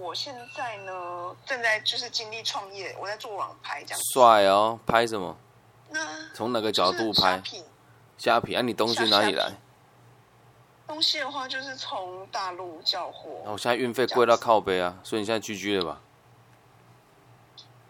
[0.00, 4.00] 我现在呢正在就是经历创业，我在做网拍这样。
[4.14, 5.36] 帅哦，拍什么？
[5.90, 6.00] 那
[6.32, 7.42] 从哪个角度拍？
[8.16, 8.54] 虾皮。
[8.54, 9.52] 啊，你东西哪里来？
[10.86, 13.42] 东西的话就是从大陆叫货。
[13.44, 16.00] 那我现在运费贵到靠背啊，所以你现在居居了吧？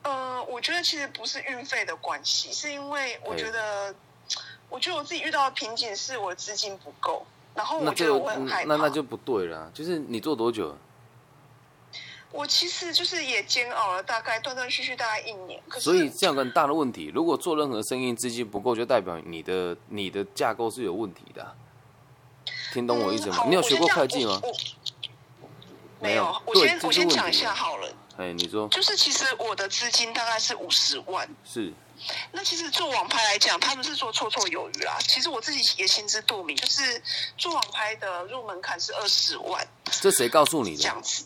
[0.02, 3.94] 呃，我觉得其实不是运费的关系，是因为我觉得，
[4.68, 7.24] 我觉得我自己遇到的瓶颈是我的资金不够，
[7.54, 8.68] 然后我觉得我很害怕。
[8.68, 10.76] 那那就不对了，就是你做多久？
[12.32, 15.60] 我其实就是也煎熬了大概断断续续大概一年。
[15.78, 21.54] 所以这样很大的问题，如果做任何生意资金不够，就代表你的你的架构是有问题的。
[22.72, 23.44] 听懂我意思吗？
[23.48, 24.40] 你有学过会计吗？
[25.98, 26.40] 没有。
[26.46, 27.92] 我先我先讲一下好了。
[28.16, 28.68] 哎，你说。
[28.68, 31.28] 就是其实我的资金大概是五十万。
[31.44, 31.72] 是。
[32.32, 34.96] 那其实做网拍来讲，他们是做绰绰有余啦。
[35.00, 37.02] 其实我自己也心知肚明，就是
[37.36, 39.66] 做网拍的入门槛是二十万。
[40.00, 40.82] 这谁告诉你的？
[40.82, 41.24] 这样子。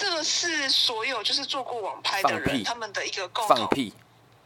[0.00, 3.92] 这个是所有就是做过网拍的人他们的一个共放屁。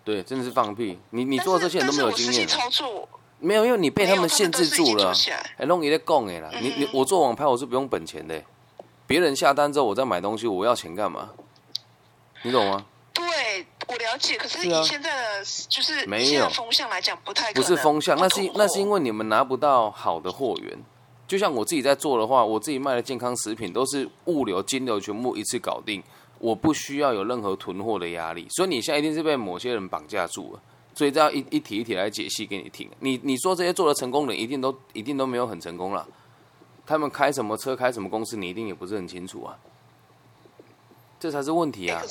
[0.03, 0.99] 对，真的是放屁。
[1.11, 2.47] 你你做这些人都没有经验。
[2.47, 3.09] 操作。
[3.39, 5.15] 没有，因为你被他们限制住了。
[5.57, 8.43] 哎，弄你在供哎啦，你你我做网拍我是不用本钱的，
[9.07, 11.31] 别人下单之后我再买东西，我要钱干嘛？
[12.43, 12.85] 你懂吗？
[13.13, 14.37] 对，我了解。
[14.37, 20.79] 可是以现在的就是没有风向来讲，不太不是风向，那是那是因为你们拿不到好的货源。
[21.27, 26.03] 就像我自己在做的话，我自己卖的健康食品都是物流、金流全部一次搞定，
[26.39, 28.47] 我不需要有任何囤货的压力。
[28.51, 30.63] 所以你现在一定是被某些人绑架住了。
[30.95, 32.89] 所以这样一一题一题来解析给你听。
[33.01, 36.07] 你你说这些做的成功人，一定都一定都没有很成功了。
[36.87, 39.59] 他们开什么车，开什么公司，你一定也不是很清楚啊。
[41.19, 42.03] 这才是问题啊。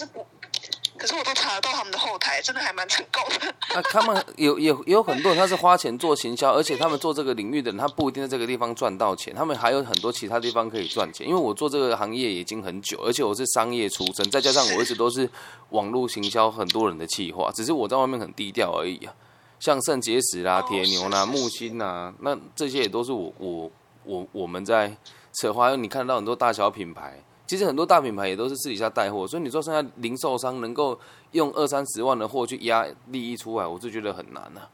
[1.03, 3.53] 可是我都查得到他们的后台，真的还蛮成功的。
[3.75, 11.27] 那他们有有有很多人，他是花钱做行销，而且他们做这个领域的人，他不一定在这个地方赚到钱，他们还有很多其他地方可以赚钱。
[11.27, 15.29] 因为我做这个行业已经很久，而且我是商业出身，再加上我一直都是
[15.71, 19.13] 网络行销很多人的企划，只是我在外面很低调而已啊。
[19.59, 23.69] 像肾结石啦、铁牛啦、木星呐，那这些也都是我我
[24.05, 24.95] 我我们在
[25.33, 25.75] 策划。
[25.75, 27.21] 你看到很多大小品牌。
[27.53, 30.99] 其实很多大品牌也都是私底下带货，所以你说现在零售商能够
[31.33, 34.67] 用二三十万的货去压利益出来，我就觉得很难啊。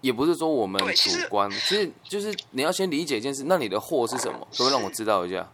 [0.00, 4.40] 也不是说我们主观，其实就是你要先理解一件事，那你的货是什么？
[4.50, 5.48] 可不可以让我知道一下？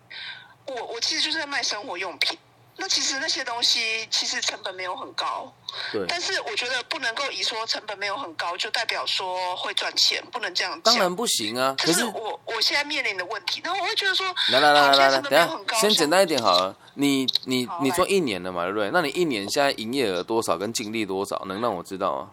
[0.67, 2.39] 我我其实就是在卖生活用品。
[2.77, 5.53] 那其实那些东西其实成本没有很高，
[5.93, 6.05] 对。
[6.09, 10.81] 但是我觉得不能够以说成本没有很高就代表说会赚钱，不能这样。
[10.81, 11.75] 当然不行啊！
[11.79, 16.77] 可是我我现在面临的问题，然后我会觉得说，来来来来来，等下先简单一点好了。
[16.95, 18.91] 你你你做一年了嘛，对不对？
[18.93, 22.31] 那你一年现在营业额多少跟净利多少，能让我知道啊？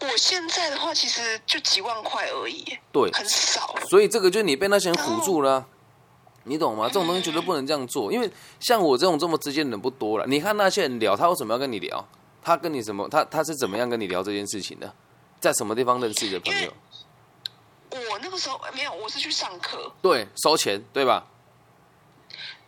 [0.00, 3.74] 我现在的话其实就几万块而已，对，很少。
[3.88, 5.66] 所以这个就是你被那些人唬住了。
[6.48, 6.86] 你懂吗？
[6.86, 8.30] 这种东西绝对不能这样做，因为
[8.60, 10.24] 像我这种这么直接的人不多了。
[10.28, 12.02] 你看那些人聊，他为什么要跟你聊？
[12.40, 13.08] 他跟你什么？
[13.08, 14.94] 他他是怎么样跟你聊这件事情的？
[15.40, 16.72] 在什么地方认识的朋友？
[17.90, 19.92] 我那个时候没有，我是去上课。
[20.00, 21.26] 对，收钱对吧？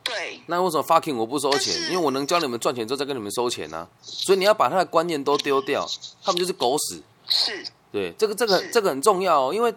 [0.03, 0.41] 对。
[0.47, 1.75] 那为什么 fucking 我不收钱？
[1.91, 3.89] 因为我能教你们赚钱之后再跟你们收钱呢。
[4.03, 5.87] 所以你要把他的观念都丢掉，
[6.25, 7.01] 他们就是狗屎。
[7.29, 7.65] 是。
[7.93, 9.73] 对，这个这个这个很重要，哦，因为。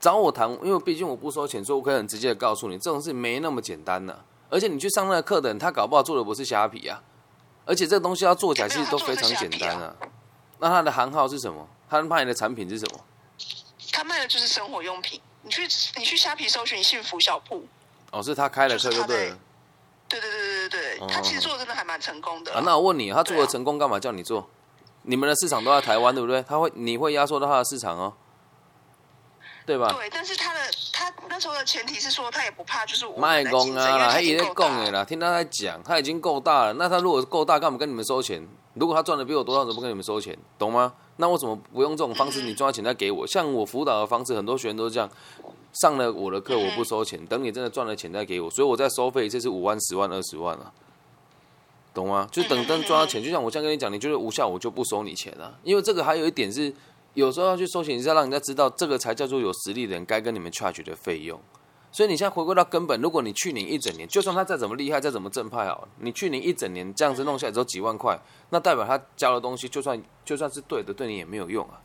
[0.00, 4.16] 找我谈，因为毕竟我不收钱，所以我可以很直接的告诉你，这种事没那么简单呢。
[4.48, 7.02] 而且你去上那个课的人，他搞不好做的不是虾皮啊，
[7.66, 9.94] 而且这个东西要做起来其实都非常简单啊。
[10.58, 11.68] 那他的行号是什么？
[11.90, 13.00] 他卖的产品是什么？
[13.92, 15.20] 他卖的就是生活用品。
[15.42, 15.62] 你去
[15.96, 17.64] 你去虾皮搜寻幸福小铺。
[18.10, 19.38] 哦，是他开的课就对了。
[20.08, 22.54] 对对对对对对，他其实做的真的还蛮成功的。
[22.54, 24.48] 啊，那我问你，他做的成功干嘛叫你做？
[25.02, 26.42] 你们的市场都在台湾，对不对？
[26.42, 28.14] 他会你会压缩到他的市场哦。
[29.68, 29.92] 对吧？
[29.92, 35.04] 对，但是他的他那时候的前提是说，他也不怕，就是我卖工啊，他也在供的啦。
[35.04, 36.72] 听他在讲，他已经够大了。
[36.72, 38.42] 那他如果是够大，干嘛跟你们收钱？
[38.72, 40.34] 如果他赚的比我多，他怎么不跟你们收钱？
[40.58, 40.94] 懂吗？
[41.16, 42.40] 那我怎么不用这种方式？
[42.40, 43.26] 你赚钱再给我？
[43.26, 45.10] 像我辅导的方式，很多学员都是这样。
[45.74, 48.50] 上了我的课，我不收钱，等你真的赚了钱再给我。
[48.50, 50.72] 所以我再收费一次是五万、十万、二十万啊，
[51.92, 52.26] 懂吗？
[52.32, 55.58] 就等等赚到钱，就像我现在跟你讲，你觉得无效，我就不收你钱了。
[55.62, 56.74] 因为这个还有一点是。
[57.14, 61.40] 有时候要去收钱，是要让人家知道这个才叫做有实力的人该跟你们 charge 的费用。
[61.90, 68.18] 所以你现在回归到根本，如果你去年一整年，就算他再怎么厉害，再怎么正派哦，你去年一整年这样子弄下来只有几万块，
[68.50, 71.80] 那代表他教的东西就算就算是对的，对你也没有用啊。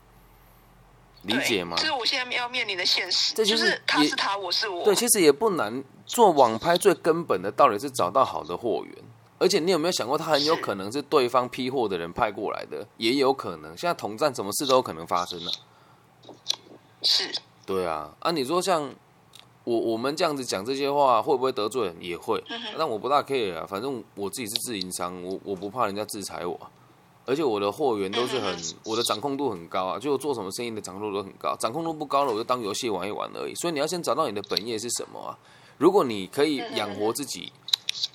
[1.23, 1.77] 理解吗？
[1.79, 3.33] 这是我现在要面临的现实。
[3.33, 4.83] 这就是他是他，我是我。
[4.83, 5.81] 对，其实也不难。
[6.05, 8.97] 做网拍最根本的道理是找到好的货源。
[9.43, 13.77] 而且你有没有想过，他很有可能是对方批货的人派过来的，也有可能。
[13.77, 15.51] 现在统战，什么事都有可能发生呢？
[17.01, 17.29] 是。
[17.65, 18.89] 对啊，啊，你说像
[19.65, 21.97] 我我们这样子讲这些话会不会得罪人？
[21.99, 22.41] 也会，
[22.77, 23.65] 但我不大 care 啊。
[23.67, 26.57] 反正我自己是自营商，我我不怕人家制裁我，
[27.25, 29.99] 而且我的货源都是很，我的掌控度很高啊。
[29.99, 33.53] 就做什么生意的掌控度都很高，掌控度不高了，我就当游戏玩一玩而已。
[33.55, 35.37] 所以你要先找到你的本业是什么啊？
[35.77, 37.51] 如果你可以养活自己，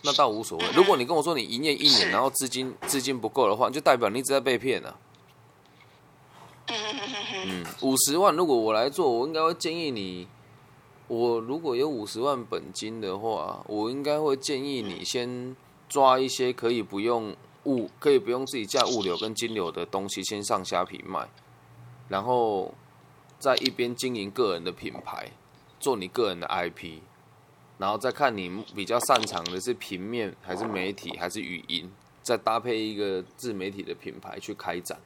[0.03, 0.65] 那倒无所谓。
[0.75, 4.97] 如果你跟我说你营业一年，然后资金资金不够的话，就代表你一直在被骗啊。
[7.47, 10.29] 嗯，五十万，如果我来做，我应该会建议你。
[11.07, 15.57] 我如果有五十万本金的话，我应该会建议你先
[15.89, 17.35] 抓一些可以不用
[17.65, 21.27] 物，可以不用自己架物流跟金流的东西，先上虾皮卖，
[22.09, 22.75] 然后
[23.39, 25.31] 在一边经营个人的品牌，
[25.81, 26.99] 做你个人的 IP，
[27.79, 31.91] 然后再看你比较擅长的是平面还是媒体还是语音，
[32.23, 34.99] 再搭配一个自媒体的品牌去开展。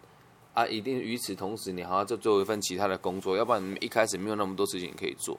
[0.55, 5.39] 啊，一定与此同时，你还要再做一份其他的工作，要不然你一开始没有那么多事情可以做。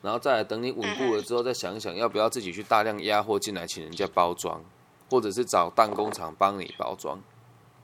[0.00, 4.64] 然后再等你稳固了之后，再想想要不要自己去大量压货进来，请人家包装，
[5.10, 7.20] 或者是找弹工厂帮你包装，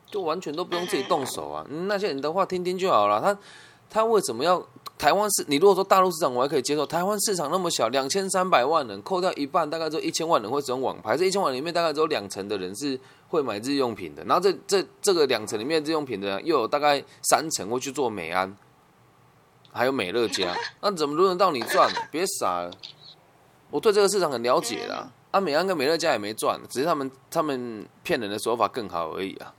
[0.07, 1.67] 就完全都不用自己动手啊。
[1.69, 3.21] 那些人的话听听就好了。
[3.21, 3.39] 他
[3.91, 4.67] 他为什么要
[4.99, 5.45] 台湾市？
[5.47, 6.87] 你如果说大陆市场，我还可以接受。
[6.87, 11.17] 台湾市场那么小，两千三百万人，扣掉一半，大概只有一千万人会使用网牌。
[11.17, 12.99] 这一千万里面，大概只有两成的人是
[13.29, 14.25] 会买日用品的。
[14.25, 18.57] 然后这这这个两成里面日用品的，又有大概三成会去做美安。
[19.71, 21.93] 还有美乐家， 那怎么轮得到你赚？
[22.11, 22.71] 别傻了，
[23.71, 25.11] 我对这个市场很了解啦。
[25.31, 29.53] 啊，美安跟美乐家也没赚，只是他们他们骗人的手法更好而已啊。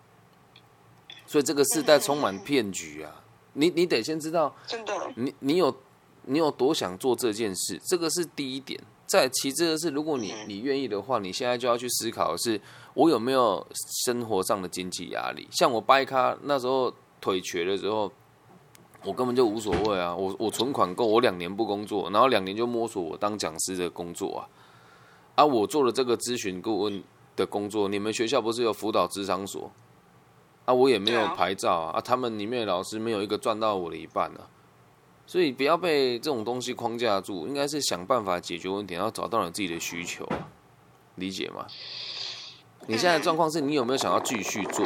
[1.27, 3.11] 所以这个时代充满骗局啊！
[3.57, 5.75] 你你得先知道，真的，你你有
[6.23, 8.79] 你有多想做这件事，这个是第一点。
[9.05, 12.59] 再其次的是，如果你你愿意的话，你现在就要去思考的是，
[12.93, 13.65] 我有没有
[14.05, 15.47] 生活上的经济压力？
[15.51, 18.11] 像我掰咖那时候腿瘸的时候。
[19.05, 20.13] 我根本就无所谓啊！
[20.13, 24.41] 我我存款够，我两年不工作，然后两年就摸索我当讲师的工作啊。
[25.35, 27.01] 啊，我做了这个咨询顾问
[27.35, 29.71] 的工作，你们学校不是有辅导职场所？
[30.67, 34.51] 啊，我也没有牌照啊，他们里面的老师没有一个赚到我的一半啊。
[35.25, 40.27] 所以不要被这种东西框架住，应该是想办法解决问题，然后找到你自己的需求，
[41.15, 41.65] 理解吗？
[42.87, 44.85] 你现在状况是你有没有想要继续做？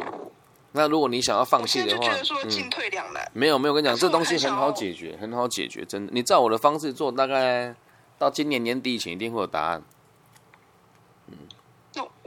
[0.74, 2.14] 那如果你想要放弃的话，
[2.48, 3.28] 进退两难。
[3.34, 6.12] 没有没有，跟你讲，这东西很好解决，很好解决，真的。
[6.14, 7.76] 你照我的方式做，大概
[8.20, 9.84] 到今年年底以前一定会有答案。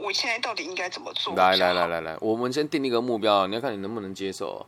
[0.05, 1.33] 我现在到底应该怎么做？
[1.35, 4.63] 来来来来来，我们先定一个目标，你要看你能不能接受。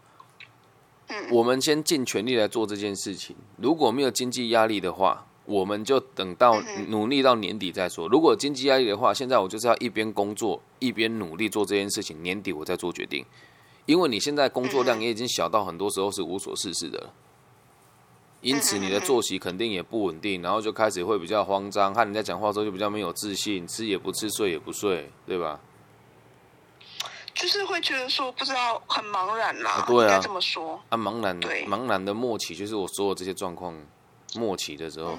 [1.10, 3.36] 嗯，我们先尽全力来做这件事情。
[3.58, 8.08] 如果没有经济压力的话，我们就等到努力到年底再说。
[8.10, 13.24] 如果经济压力的话，现在我就是要一边工作一边努力做这件事情，年底我再做决定。
[13.86, 17.12] 因为你现在工作量也已经小到很多时候是无所事事的，
[18.42, 25.60] 因此你的作息肯定也不稳定，然后就开始会比较慌张，和人家讲话的时候就比较没有自信，吃也不吃，睡也不睡，对吧？
[27.34, 33.76] 就是会觉得说不知道很茫然啦，对啊，这么说啊，茫然，茫然的末期就是我所有这些状况
[34.36, 35.16] 末期的时候，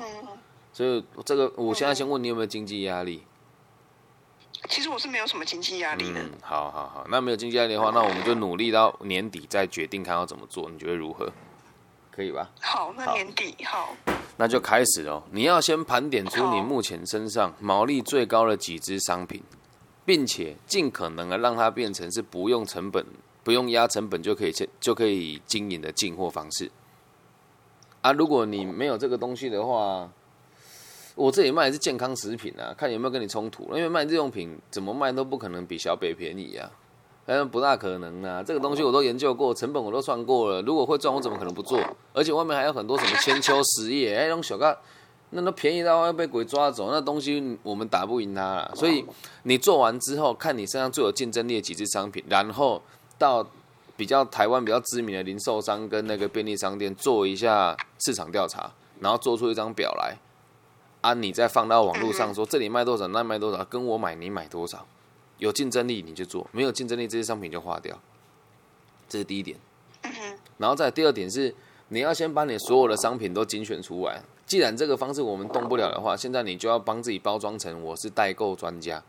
[0.73, 3.23] 所以这个我现在先问你有没有经济压力？
[4.69, 6.21] 其实我是没有什么经济压力的。
[6.21, 11.31] 嗯，好好好，那没有经济压力的话，那我们就努力到年底再决定看要怎么做，你觉得如何？
[12.19, 12.51] 可以吧？
[12.61, 13.95] 好，那年底好。
[14.37, 15.23] 那就开始哦。
[15.31, 19.41] 你要先盘点出你目前身上毛利最高的几只商品，
[20.05, 23.07] 并且尽可能的让它变成是不用成本、
[23.45, 26.69] 不用压成本就可以就可以经营的进货方式。
[28.01, 30.11] 啊，如果你没有这个东西的话，
[31.15, 33.63] 我这里卖的是健康食品啊，看有没有跟你冲突。
[33.77, 36.69] 因为卖日用品，怎么卖都不可能比小北便宜啊，
[37.29, 38.43] 反正不大可能啊。
[38.43, 40.63] 这个东西我都研究过，成本我都算过了。
[40.63, 41.79] 如果会赚，我怎么可能不做？
[42.15, 44.79] 而且外面还有很多什么千秋实业，哎，那种小个，
[45.29, 46.91] 那都便宜到要被鬼抓走。
[46.91, 48.73] 那东西我们打不赢他了。
[48.75, 49.05] 所以
[49.43, 52.81] 你做完之后，看你身上最有竞争力的几只商品，然后
[53.19, 53.47] 到
[53.95, 60.17] 比较台湾比较知名的零售商跟那个便利商店做一下市场调查，然后做出一张表来。
[61.01, 61.15] 啊！
[61.15, 64.85] 你再放到网络上说这里卖多少，那卖多少，跟我买你买多少，
[65.39, 67.99] 有竞争力你就做，没有竞争力这些商品就划掉。
[69.09, 69.59] 这是第一点。
[70.59, 71.55] 然后再第二点是，
[71.89, 74.23] 你要先把你所有的商品都精选出来。
[74.47, 79.03] 既然这个方式我们动不了的话，现在你就要帮自己包装成我是代购专家。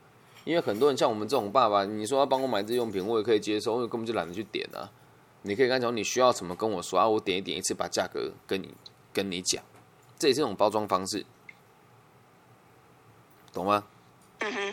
[0.46, 4.90] 因为很多人像我们这种爸爸，你说要帮我买日用品，我也可以接受，因为根本就懒得去点啊。
[5.44, 8.74] 你可以跟他讲你需要什么，跟我说啊，我点一点一次把价格跟你
[9.14, 9.64] 跟你讲，
[10.18, 11.26] 这也是一种包装方式。
[13.52, 13.86] 懂吗？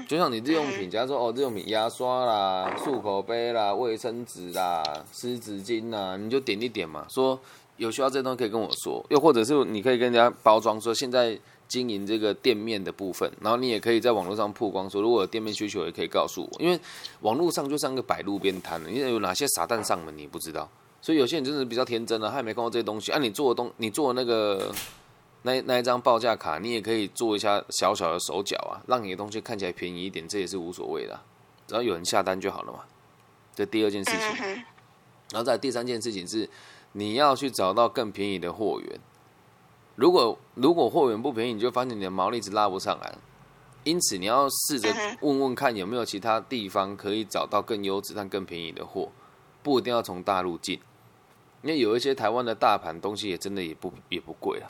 [0.08, 4.82] 就像你日用品，假如说哦，日用品牙刷啦、漱口杯啦、卫生纸啦、
[5.12, 7.04] 湿纸巾啦，你就点一点嘛。
[7.08, 7.38] 说
[7.76, 16.78] 有需要这些东西可以跟我说，又或者是你可以跟人家包装说，现在经营这个店面的部分，然后你也可以在网络上曝光，说如果有店面需求也可以告诉我，因为
[17.20, 20.68] 网络上就像个摆路边摊了，因为有哪些傻蛋上门你不知道，
[21.02, 23.11] 所以有些人真的比较天真了，他也没看过这些东西。
[23.11, 24.73] 啊，你做的东，你做那个
[25.46, 31.20] 那那一张报价卡，你也可以做一下小小的手脚啊，让你的东西看起来便宜一点，这也是无所谓的，
[31.68, 32.80] 只要有人下单就好了嘛。
[33.54, 34.46] 这第二件事情，
[35.30, 36.50] 然后在第三件事情是
[36.92, 39.00] 你要去找到更便宜的货源。
[39.94, 43.14] 如果如果货源不便宜，你就发现你的毛利值拉不上来
[43.84, 49.12] 因此，你要试着问问看有没有其他地方可以找到更优质但更便宜的货，
[49.62, 50.80] 不一定要从大陆进，
[51.62, 54.66] 因为有一些台湾的大盘东西也真的也不也不贵啊。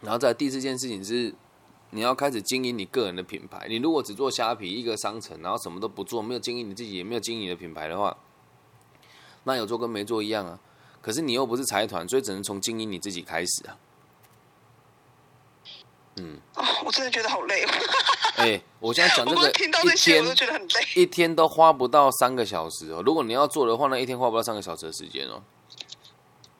[0.00, 1.34] 然后在第四件事情是，
[1.90, 3.66] 你要开始经营你个人的品牌。
[3.68, 8.16] 你如果只做虾皮一个商城，然后什么都不做，没有经营你自己，也没有经营你的品牌的话，
[9.44, 10.58] 那有做跟没做一样啊。
[11.00, 13.76] 可是你又不是财团，所以只能从经营你自己开始啊。
[16.16, 17.64] 嗯，哦，我真的觉得好累。
[18.36, 20.86] 哎，我现在讲这个，听到这些我都觉得很累。
[20.96, 23.02] 一天都花不到三个小时哦。
[23.04, 25.42] 如果你要做的话，那一天花不到三个小时的时间哦。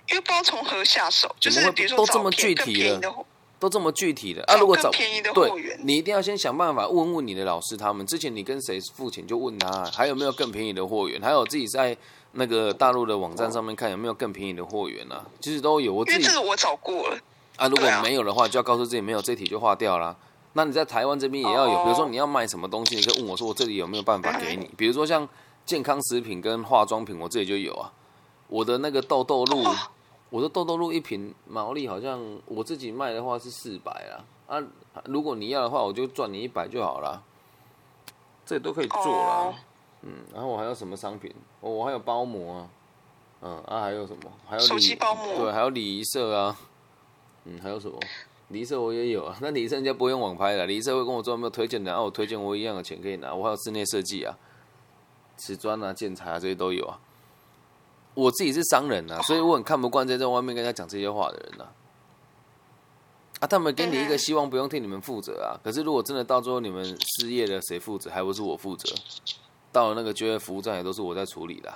[0.08, 3.14] 因为不知道从何下手，就是比如说都这么具体的，
[3.58, 4.56] 都这么具体的啊。
[4.56, 11.96] 如果找便宜的货源，你一定要先想办法问问你的老师，他们之前你跟谁付钱就问他，还有没有更便宜的货源，还有自己在。
[12.36, 15.24] 那个大陆的网站上面看有没有更便宜的货源啊？
[15.40, 17.16] 其实都有，我自己这个我找过了
[17.54, 17.68] 啊。
[17.68, 20.16] 如果没有的话，就要告诉自己没有，这题就划掉啦。
[20.54, 24.68] 那你在台湾这边也要有，比如说你要卖什么东西，你可以问我说我这里有没有办法给你。
[24.76, 25.28] 比如说像
[25.64, 27.92] 健康食品跟化妆品，我这里就有啊。
[28.48, 29.64] 我的那个豆豆露，
[30.30, 34.24] 我的豆豆露一瓶毛利好像我自己卖的话是四百啊。
[34.46, 34.62] 啊，
[35.06, 37.22] 如果你要的话，我就赚你一百就好了。
[38.44, 39.54] 这都可以做了。
[40.02, 41.34] 嗯，然后我还有什么商品？
[41.60, 42.68] 我我还有包膜啊，
[43.40, 44.30] 嗯啊还有什么？
[44.46, 45.34] 还有手机包膜。
[45.36, 46.58] 对，还有礼仪社啊，
[47.44, 47.98] 嗯，还有什么？
[48.48, 49.34] 礼仪社我也有啊。
[49.40, 53.34] 那礼仪社人家不用网拍的，礼仪社会跟我说有没有推荐的，然后我推荐我一样的钱可以拿。
[53.34, 54.36] 我还有室内设计啊，
[55.38, 57.00] 瓷砖啊、建材啊这些都有啊。
[58.14, 61.66] 我自己是商人呐，所以我很看不惯在在外面跟人家讲这些话的人呐。
[63.40, 65.58] 啊，他们给你一个希望，不用替你们负责啊。
[65.62, 68.10] 可是如果真的到最后你们失业了，谁负责？
[68.10, 68.94] 还不是我负责？
[69.72, 71.74] 到了那个就业服务站也都是我在处理的，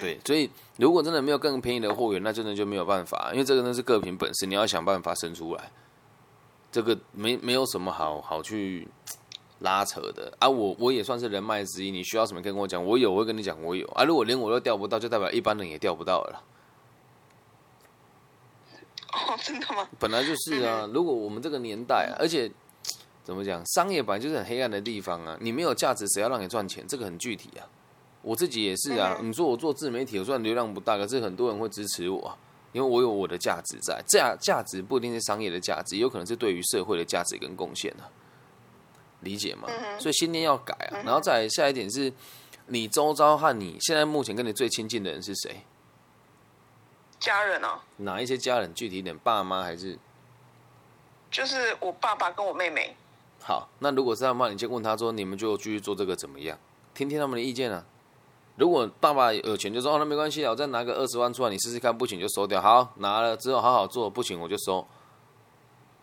[0.00, 5.70] 对，所以如果真的没有更便宜的货源，那真的就没有办法，因为这个呢是各凭本事，你要想办法生出来，
[6.72, 8.88] 这个没没有什么好好去
[9.60, 10.48] 拉扯的啊。
[10.48, 14.04] 我我也算是人脉之一，你需要什么可以跟我讲，我有我会跟你讲我有啊。
[14.04, 16.42] 如果连我都钓不到，就代表一般人也钓不到了。
[19.12, 19.88] 哦，真的吗？
[19.98, 20.88] 本来就是啊。
[20.92, 22.50] 如果我们这个年代，啊而且。
[23.26, 23.60] 怎么讲？
[23.66, 25.36] 商业本来就是很黑暗的地方啊！
[25.40, 26.86] 你没有价值，谁要让你赚钱？
[26.86, 27.66] 这个很具体啊。
[28.22, 29.18] 我自己也是啊。
[29.20, 32.38] 你说我做自媒体，我虽然流量不大，可是很多人会支持我，
[32.70, 34.00] 因为我有我的价值在。
[34.06, 38.06] 价价值不一定是商业的价值，有可能是对于社会的价值跟贡献啊。
[39.26, 39.68] 理解吗？
[39.98, 41.02] 所以信念要改啊。
[41.04, 42.12] 然后再下一点是，
[42.66, 45.62] 你周遭和你现在目前跟你最亲近的人是谁？
[47.18, 47.82] 家人啊。
[47.96, 48.72] 哪一些家人？
[48.72, 49.98] 具体一点，爸妈还是？
[51.30, 52.96] 就是我爸爸跟我妹妹。
[53.42, 56.58] 好，那如果是他妈，你先问他说，你们就继续做这个怎么样？
[56.94, 57.84] 听听他们的意见啊。
[58.56, 62.60] 如果爸爸有钱，就说哦，那没关系啊，我再拿个二十万出来，你试试看，不行就收掉。
[62.60, 64.86] 好，拿了之后好好做，不行我就收。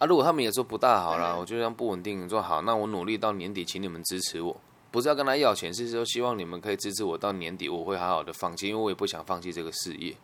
[0.04, 2.28] 啊，如果他们也说不大好了，我就这样不稳定。
[2.28, 4.56] 说好，那我努力到年底，请你们支持我，
[4.92, 10.16] 不是要跟他要钱，是说希望你们可以支持我到年底，我会好好的放弃，因为我也不想放弃这个事业。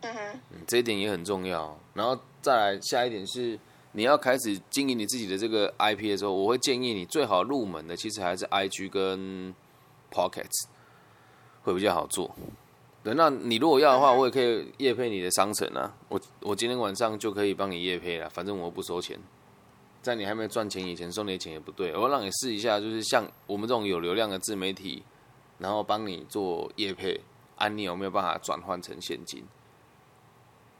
[0.00, 1.78] 嗯哼，这一点也很重要。
[1.92, 3.58] 然后再来下一点是。
[3.92, 9.52] 你要开始经营你自己的这个 IP 的时候，我会建议你最好入门的其实还是 IG 跟
[10.12, 10.66] Pockets
[11.64, 12.32] 会比较好做。
[13.02, 15.94] 对，那你如果要的话，我也可以夜配你的商城啊。
[16.08, 19.18] 我我今天晚上就可以帮你夜配了，反正我不收钱。
[20.02, 25.02] 在你还没赚钱以前收你的钱也不对，我让你试一下，就是像我们这种有流量的自媒体，
[25.58, 27.20] 然后帮你做夜配，
[27.56, 29.44] 啊你有没有办法转换成现金？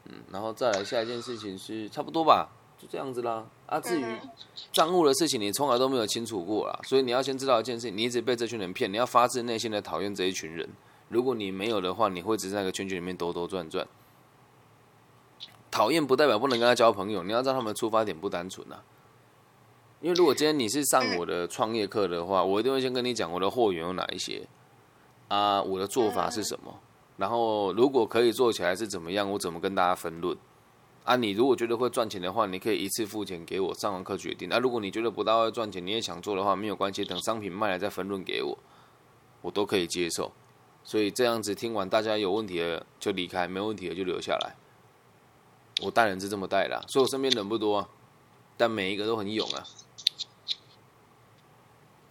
[0.05, 2.49] 嗯，然后再来下一件事情是差不多吧。
[2.77, 4.05] 就这样子啦，啊，至于
[4.71, 10.67] 账务的事情，你从来都没有清楚过啦，所以你要先知道一件事情，你一直被这群人骗，你要发自内心的讨厌这一群人。
[11.11, 13.85] 如果你没有的话，你会只在那个圈圈里面兜兜转转。
[15.69, 18.81] 讨厌不代表不能跟他交朋友，你要知道他们出发点不单纯啊。
[19.99, 24.47] 因为如果今天你是上我的创业课的话，我一定会先跟你讲我的货源有哪一些，
[25.27, 26.79] 啊，我的做法是什么，
[27.17, 30.35] 然后如果可以做起来是怎么样，我怎么跟大家分论。
[31.03, 34.49] 啊，你如果觉得会赚钱的话，你可以一次付钱给我，上完课决定。
[34.49, 38.57] 那如果你觉得不大会赚钱，你也想做的话，没有关系，等商品卖了再分论给我，
[39.41, 40.31] 我都可以接受。
[40.83, 44.55] 所以这样子听完，大家有问题的就离开，没问题的就留下来。
[45.81, 47.87] 我带人是这么带的，所以我身边人不多，
[48.57, 49.63] 但每一个都很勇啊。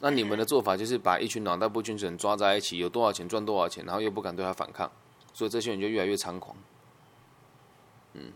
[0.00, 4.90] 那你们的做法就是把一群脑袋不清楚人抓在一起，有多少钱赚多少钱，然后又不敢对他反抗，
[5.34, 6.56] 所以这些人就越来越猖狂。
[8.14, 8.32] 嗯，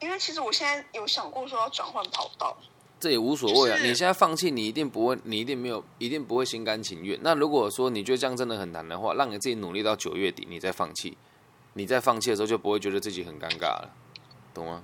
[0.00, 2.56] 因为其实我现在有想过说要转换跑道，
[3.04, 3.76] 这也无所谓啊。
[3.82, 7.18] 你现在放弃，你一定不会，你一定没有，一定不会心甘情愿。
[7.20, 11.18] 那如果说你觉得这样真的很难的话，让你自己努力到九月底，你再放弃，
[11.74, 13.90] 你在放弃的时候就不会觉得自己很尴尬了，
[14.54, 14.82] 懂吗？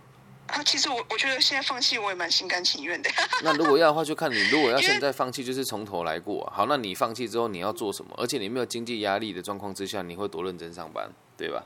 [0.49, 3.09] 啊，其实我我觉得现在放弃我也蛮心甘情愿的。
[3.43, 6.45] 那如果要的话，就看你如果要现在放弃，就是从头来过。
[6.55, 8.11] 好，那你放弃之后你要做什么？
[8.19, 11.65] 而且你没有经济压力的状况之下，你会多认真上班，对吧？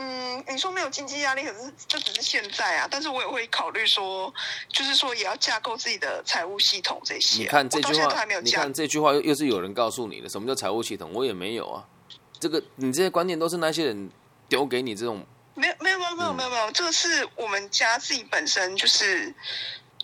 [0.00, 2.86] 嗯，你说没有经济压力，可是这只是现在啊。
[2.90, 4.32] 但是我也会考虑说，
[4.68, 7.42] 就是说也要架构自己的财务系统这些。
[7.42, 11.12] 你看这句话，你看这句话又又是有人告诉你的，什么叫财务系统？
[11.12, 11.84] 我也没有啊。
[12.38, 14.10] 这个你这些观念都是那些人
[14.48, 15.26] 丢给你这种。
[15.54, 19.34] 没有没有没有没有没有没有，这个是我们家自己本身就是，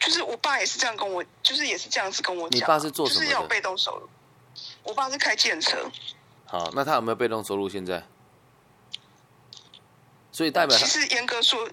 [0.00, 2.58] 就是我爸也是这样跟我，就是也是这样子跟我讲。
[2.58, 4.08] 你爸是做什么就是要被动收入。
[4.82, 5.88] 我爸是开建车。
[6.46, 7.68] 好，那他有没有被动收入？
[7.68, 8.04] 现在？
[10.34, 11.68] 所以代表其实严格说，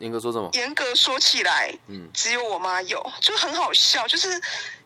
[0.00, 0.50] 严格说什么？
[0.54, 4.08] 严格说起来，嗯，只有我妈有，就很好笑。
[4.08, 4.28] 就是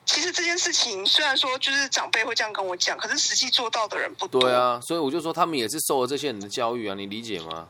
[0.05, 4.43] 其实这件事情，虽然说就是长辈会这样跟我讲，可是实际做到的人不多。
[4.43, 7.67] 对啊，所以我就说他们也是受了这些人的教育啊，你理解吗？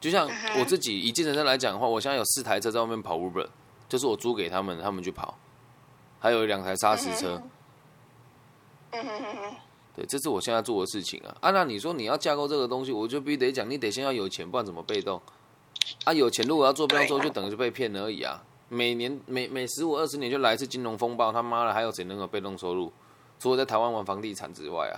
[0.00, 3.48] 就像我自己以计程车来讲的话，我现在有四台车在外面跑 Uber，
[3.88, 5.36] 就是我租给他们，他们去跑，
[6.20, 7.42] 还有两台砂石车。
[8.92, 9.56] 嗯哼哼哼，
[9.94, 11.36] 对，这是我现在做的事情啊。
[11.40, 15.20] 啊，那你说你要架构这个东西，我就必须得讲，你得先要有钱，不然怎么被动？
[16.04, 18.42] 啊，有钱如果要做被动之后，就等于是被骗而已啊。
[18.68, 22.90] 每年每每十五二十年就来一次金融风暴，他妈的还有谁能有被动收入？
[23.38, 24.96] 除了在台湾玩房地产之外啊。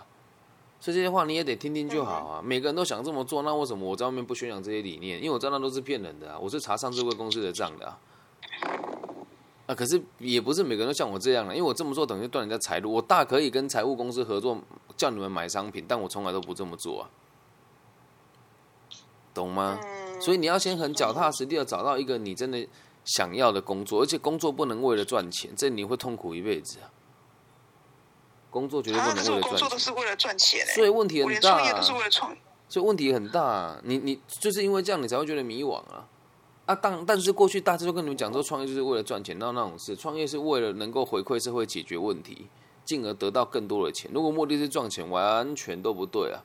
[0.81, 2.43] 所以这些话你也得听听就好啊！
[2.45, 5.17] 每个人都想这么做，那为什么我在外面不宣扬这些理念？
[5.19, 6.39] 因为我知道那都是骗人的啊！
[6.39, 7.99] 我是查上市贵公司的账的啊！
[9.67, 12.93] 啊，可是也不是每个人都像我这样了，因为我这么做等于断人家财路。
[12.93, 14.59] 我大可以跟财务公司合作，
[14.97, 17.11] 叫你们买商品，但我从来都不这么做啊，
[19.33, 19.81] 懂吗？
[20.21, 22.67] 所以你要先很脚踏实地的找到一个你真的
[23.05, 26.91] 想要的工作，而且工作不能为了赚钱，这你会痛苦一辈子啊！
[28.51, 29.49] 工作绝对不能为了赚钱。
[29.49, 31.41] 工作都是为了赚钱，所以问题很大。
[31.41, 32.37] 创业都是为了创，
[32.69, 33.81] 所以问题很大。
[33.83, 36.07] 你你就是因为这样，你才会觉得迷惘啊
[36.67, 36.75] 啊！
[36.75, 42.47] 但但是过去大致都跟你们讲说，创业就是为了赚钱，那那种事，创业是为了能够回馈社会、解决问题，
[42.85, 44.11] 进而得到更多的钱。
[44.15, 46.43] 如果目的是赚钱，完全都不对啊，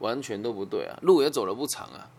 [0.00, 2.10] 完全都不对啊，路也走了不长啊，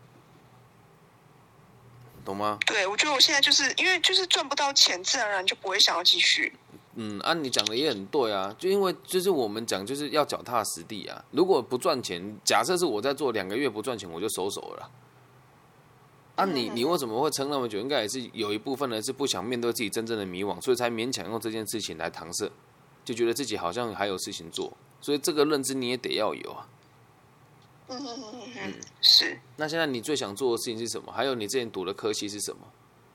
[2.26, 2.58] 懂吗？
[2.66, 6.52] 对，我觉得我现在就是因为就是赚不到钱，自然而然就不会想要继续。
[6.96, 11.24] 嗯，按你讲的也很对啊，就因为就是我们讲就是要脚踏实地啊。
[11.30, 14.90] 如果不赚钱，假设是我在做两个月不赚钱，我就收手了。
[16.36, 17.80] 啊，你你为什么会撑那么久？
[17.80, 22.52] 应该也是有一部分人是不想面对自己真正的迷惘，所以才勉强用这件事情来搪塞，
[23.04, 24.76] 就觉得自己好像还有事情做。
[25.00, 26.68] 所以这个认知你也得要有啊。
[27.88, 29.40] 嗯嗯嗯嗯，是。
[29.58, 31.12] 那现在你最想做的事情是什么？
[31.12, 32.68] 还有你之前读的科系是什么？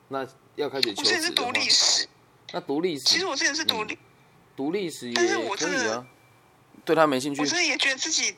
[0.09, 2.09] 那要开始求职是读历史。
[2.52, 3.98] 那读历史，其实我之前是读历，
[4.56, 5.22] 读历史也可
[5.68, 6.06] 以啊。
[6.85, 8.35] 对他没兴趣，我真的也觉得自己，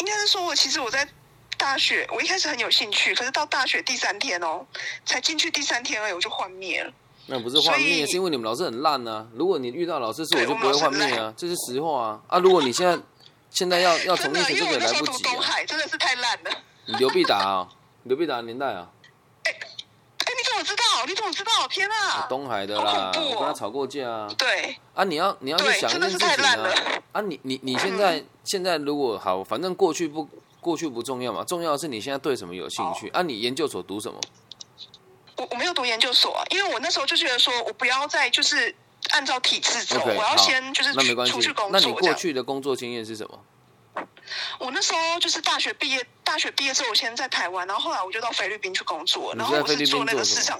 [0.00, 1.08] 应该是说我其实我在
[1.56, 4.64] 大学，我一开始很有兴趣，可是到大学第三天哦，
[5.04, 6.92] 才进去第三天而已，我就幻灭了。
[7.26, 9.26] 那不是幻灭，是因为你们老师很烂啊。
[9.34, 12.20] 如果你遇到老师是，我就不会幻灭啊，这是实话啊。
[12.28, 12.96] 啊，如果你现在
[13.50, 15.22] 现在要要重新学，这个也来不及。
[15.24, 16.50] 东海真的是太烂了。
[16.86, 17.68] 你刘必达啊，
[18.04, 18.88] 刘必达年代啊。
[19.44, 21.66] 哎，你怎么知道，你怎么知道？
[21.68, 22.26] 天啊！
[22.28, 24.28] 东海的啦，我跟他吵过架啊。
[24.38, 26.70] 对啊，你要你要去想一件事情啊！
[27.12, 30.28] 啊，你你你现在现在如果好，反正过去不
[30.66, 33.22] 过去不重要嘛，重要的是你现在对什么有兴趣啊？
[33.22, 34.20] 你研究所读什么？
[35.36, 38.74] 我我没有读研究所，啊，因为我那时候就觉得说我不要再就是
[39.10, 41.32] 按照体制走，我要先就是那没关系。
[41.70, 43.38] 那你过去的工作经验是什么？
[44.58, 50.58] 我那时候就是大学毕业，大学毕业之后我先在台湾，然后后来我就到菲律宾去工作，然后我是做那个市场，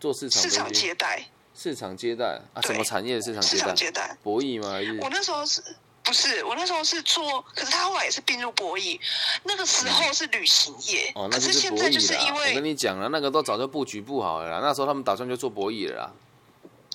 [0.00, 1.24] 做市场市场接待，
[1.54, 3.56] 市场接待啊，什么产业市场接待？
[3.56, 4.72] 市场接待，博弈吗？
[4.72, 5.62] 还是我那时候是
[6.08, 6.44] 不是？
[6.44, 8.98] 我那时候是做，可是他后来也是并入博弈，
[9.44, 16.12] 那个时候是旅行业，哦，那是现在就是因为我跟你讲了，那个都早就布局不好了啦，那时候他们打算就做博弈了啦，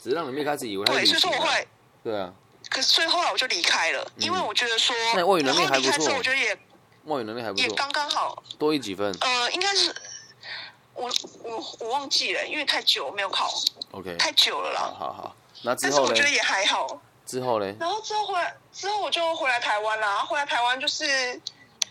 [0.01, 1.31] 只是让你们一开始以为他是旅行，
[2.03, 2.33] 对啊。
[2.69, 6.57] 可是所以后来我就离开了，因为我觉得说，那外语能力还不错，我觉得也
[7.05, 9.15] 外语能力还不错，也刚刚好，多一几分。
[9.19, 9.93] 呃，应该是
[10.93, 11.11] 我
[11.43, 13.53] 我我忘记了，因为太久没有考
[13.91, 14.81] ，OK，太久了啦。
[14.97, 17.01] 好好，那之后但是我觉得也还好。
[17.25, 17.75] 之后嘞？
[17.79, 21.05] 然后之后回来之后我就回来台湾啦，回来台湾就是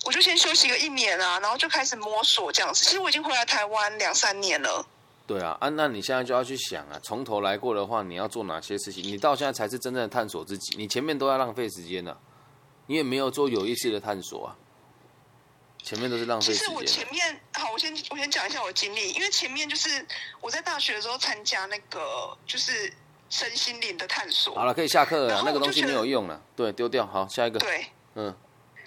[0.04, 2.84] 我就先休息个一年啊，然后就开始摸索这样子。
[2.84, 4.86] 其实我已经回来台湾两三年了。
[5.26, 9.02] 对啊，啊，那你现在就要去想啊，从头来过的话，你要做哪些事情？
[9.04, 12.16] 你到现在才是真正的探索自己，你前面都要浪费时间呢，
[12.86, 14.56] 你也没有做有意识的探索啊，
[15.82, 17.08] 前面都是浪费时其实我前。
[17.10, 20.04] 面好，我先我先讲一下我的经历，因为前面就是
[20.40, 22.92] 我在大学的时候参加那个就是
[23.32, 24.54] 身心灵的探索。
[24.54, 27.06] 好了，可以下课了，那个东西没有用了，对，丢掉。
[27.06, 28.34] 好，下一个，对，嗯，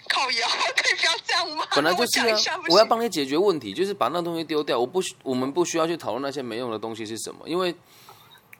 [0.08, 1.66] 靠腰 可以不要这样吗？
[1.74, 4.78] 本来就 是啊我要帮你解决问题，就是把那东西丢掉。
[4.78, 7.74] 我不需，我们不需要去讨论那些没用的东西是什么，因为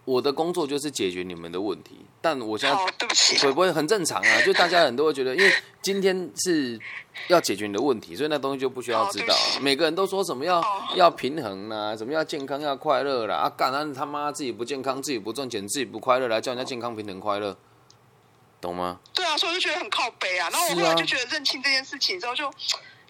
[0.07, 1.99] 我的工作就是解决你们的问题。
[2.23, 3.37] 但我现在，对不起。
[3.39, 4.43] 会不会很正常啊？
[4.43, 6.81] 就大家很多会觉得，因为今天是
[7.29, 10.65] 要解决你的问题，所以那东西就不需要知道、每个人都说什么要、哦
[10.95, 17.57] 要平衡啦、什么要健康要快乐啦，啊干啊他妈自己不健康，自己不赚钱，自己不快乐，来叫人家健康平衡快乐，
[18.61, 18.99] 懂吗？
[19.15, 20.49] 对啊，所以我就觉得很靠背啊。
[20.51, 22.51] 然后我后来就觉得认清这件事情之后就，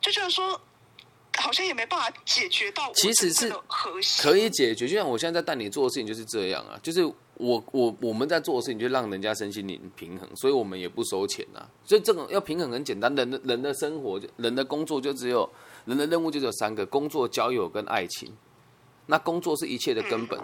[0.00, 0.60] 就觉得说，
[1.36, 4.22] 好像也没办法解决到其实是核心。
[4.22, 11.68] 可以解决，就像我现在在带你做的事情就是这样啊，就是我我我们在做的事情就让人家身心灵平衡，所以我们也不收钱啊。
[11.84, 15.48] 所以这种要平衡很简单，人的人的生活就人的工作就只有
[15.84, 18.32] 人的任务就只有三个：工作、交友跟爱情。
[19.06, 20.36] 那工作是一切的根本，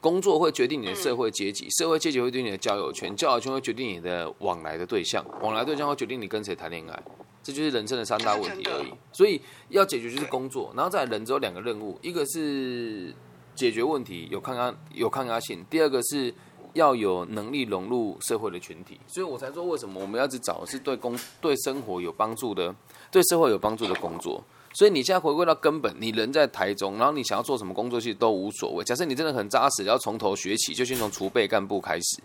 [0.00, 7.02] 工作会决定你的社会阶级，社会阶级会决定你的交友圈，交友圈会决定你的往来的对象，往来对象会决定你跟谁谈恋爱。
[7.42, 8.92] 这就是人生的三大问题而已。
[9.12, 13.14] 所以要解决就是工作，然后再来人只有两个任务，一个是
[13.54, 16.34] 解决问题有抗压有抗压性，第二个是
[16.72, 19.00] 要有能力融入社会的群体。
[19.06, 22.74] 所以我才说为什么我们要去找的是对工对生活有帮助的、
[23.10, 24.42] 对社会有帮助的工作。
[24.76, 28.84] 所以你现在回归到根本，你人在台中，然后你想要做什么工作，其实都无所谓。
[28.84, 32.22] 假设你真的很扎实，要从头学起，就先从储备干部开始。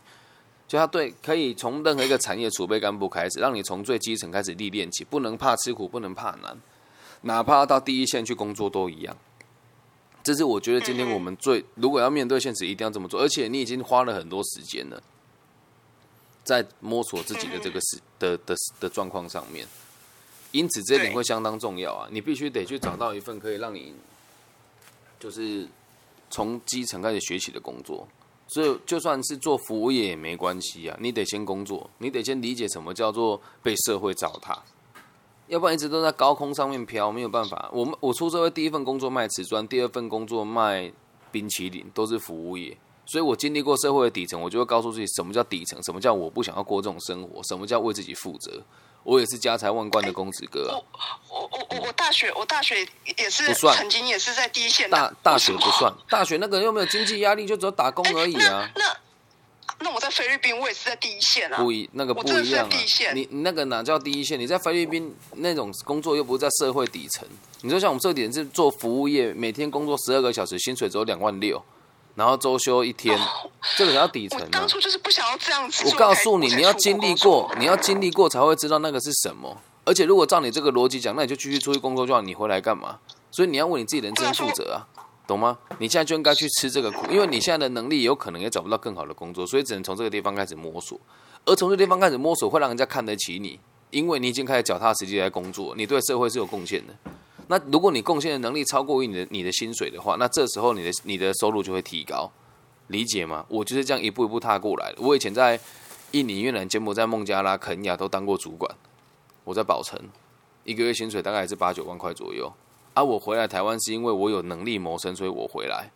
[0.68, 6.62] 就他对可以从任何一个产业储备干部开始，让你从最基层开始历练起，不能怕吃苦，不能怕难，
[7.22, 9.16] 哪怕到第一线去工作都一样。
[10.22, 13.22] 这是我觉得今天我们最如果要面对现实，一定要这么做。
[13.22, 15.02] 而且你已经花了很多时间了，
[16.44, 19.66] 在摸索自己的这个事的的的状况上面，
[20.52, 22.08] 因此这一点会相当重要啊！
[22.12, 23.94] 你必须得去找到一份可以让你
[25.20, 25.68] 就是
[26.30, 28.08] 从基层开始学习的工作。
[28.54, 34.58] 所以就算是做服务业也没关系啊，你得先工作，你得先理解什么叫做被社会糟蹋，
[35.48, 37.70] 要不然一直都在高空上面飘，没有办法。
[37.72, 40.92] 我们我出社会第一份工作卖瓷砖，第二份工作卖
[41.32, 48.62] 冰淇淋，都是服务业，所以我经历过社会的底层，我就会告诉自己什么叫底层，什么叫我不想要过这种生活，什么叫为自己负责。
[49.04, 50.78] 我也是家财万贯的公子哥啊、
[51.28, 52.88] 我我我我大学我大学
[53.18, 58.70] 也是不算曾经也是在第一线大的大学不算， 大学那个又没有经济压力，就只有打工而已啊。
[58.76, 58.96] 那那
[59.80, 61.58] 那我在菲律宾，我也是在第一线啊。
[61.58, 62.88] 不一那个不一样啊第一！
[62.88, 64.40] 线你你那个哪叫第一线？
[64.40, 67.28] 你在菲律宾那种工作又不是在社会底层。
[67.62, 71.60] 你说像我们这个点是做服务业，每天工作十二个小时，薪水只有两万六，
[72.16, 73.18] 然后周休一天，
[73.78, 74.68] 这个才叫底层当！
[74.68, 75.84] 初就是不想要这样子。
[75.86, 79.58] 我告诉你，你要经历过，你要经历过才会知道那个是什么。
[79.86, 83.00] 而且如果照你这个逻辑讲，那你就继续出去工作就好，你回来干嘛？
[83.32, 84.86] 所以你要为你自己人生负责啊，
[85.26, 85.58] 懂吗？
[85.80, 91.00] 你现在就应该去吃这个苦，因为你现在的能力有可能也找不到更好的工作，所以只能从这个地方开始摸索。
[91.46, 96.94] 而从这个地方开始摸索，会让人家看得起你，因为你已经开始脚踏实地来工作，你对社会是有贡献的。
[97.52, 102.32] 那如果你贡献的能力超过于你的你的薪水的话，那这时候你的你的收入就会提高，
[102.88, 103.46] 理解吗？
[103.50, 105.02] 我就是这样一步一步踏过来的。
[105.02, 105.60] 我以前在
[106.12, 108.74] 印尼、越南、柬埔寨、孟加拉、肯亚都当过主管，
[109.44, 110.00] 我在宝城，
[110.64, 112.50] 一个月薪水大概也是八九万块左右。
[112.94, 115.92] 啊，我回来台湾是因为我有能力谋生，所以我回来，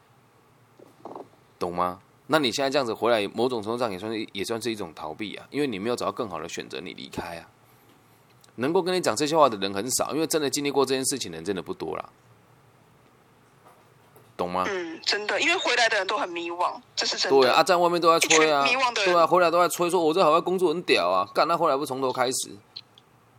[1.58, 2.02] 懂吗？
[2.28, 7.48] 那你现在这样子回来，某种程度上也算是也算是一种逃避啊，因为你没有找到更好的选择，你离开啊。
[8.56, 12.10] 能够跟你讲这些话的人很少，因为真的经历过这件事情的人真的不多啦，
[14.38, 14.66] 懂吗？
[14.68, 17.38] 嗯，真的，因为回来的人都很迷惘，这是真的。
[17.38, 22.56] 对啊，在外面都在吹啊迷惘，的人对啊，回来都在吹说，我这海外工作很屌啊，干那回来不从头开始，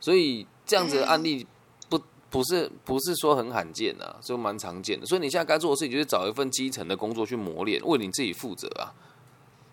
[0.00, 1.46] 所以这样子的案例
[1.88, 2.00] 不
[2.31, 5.07] 不是不是说很罕见啊，就蛮常见的。
[5.07, 8.92] 所以你现在该做的事情就是找一份基层的工作去磨练，为你自己负责啊。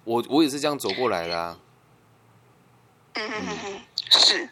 [0.06, 1.58] 我我也是这样走过来的啊，
[3.14, 4.50] 嗯嗯嗯嗯，是。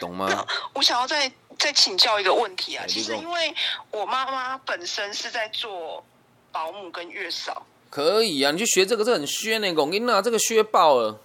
[0.00, 0.46] 懂吗？
[0.72, 3.54] 我想要再再请教一个问题啊哎，其实因为
[3.90, 6.02] 我妈妈本身是在做
[6.50, 11.20] 保姆跟月嫂，可以啊，你去学这个，这很削呢，龚英娜这个削爆了。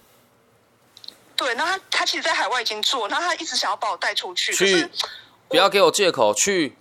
[1.34, 4.90] 对，那他他其实，在海外已经做，那他一直想要把我带出去，可去是
[5.48, 6.74] 不要给我借口去，